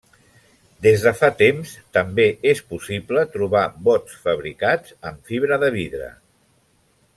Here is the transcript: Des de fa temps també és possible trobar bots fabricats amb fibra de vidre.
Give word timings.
Des 0.85 1.03
de 1.07 1.11
fa 1.17 1.27
temps 1.41 1.73
també 1.97 2.25
és 2.55 2.63
possible 2.71 3.27
trobar 3.35 3.63
bots 3.89 4.17
fabricats 4.25 4.97
amb 5.11 5.33
fibra 5.33 5.63
de 5.67 5.73
vidre. 5.79 6.13